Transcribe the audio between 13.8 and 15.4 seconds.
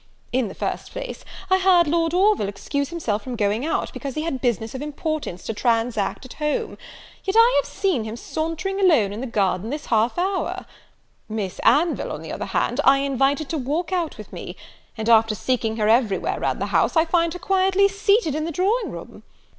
out with me; and, after